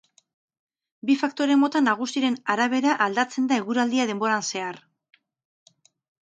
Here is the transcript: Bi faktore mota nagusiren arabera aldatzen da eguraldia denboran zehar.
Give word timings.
Bi 1.09 1.15
faktore 1.23 1.57
mota 1.63 1.81
nagusiren 1.87 2.37
arabera 2.53 2.95
aldatzen 3.07 3.51
da 3.53 3.61
eguraldia 3.65 4.09
denboran 4.13 4.49
zehar. 4.49 4.83